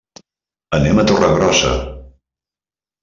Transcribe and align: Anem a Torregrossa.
Anem 0.77 1.01
a 1.01 1.05
Torregrossa. 1.13 1.75